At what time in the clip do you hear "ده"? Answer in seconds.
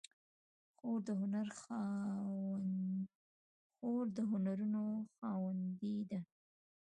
6.09-6.19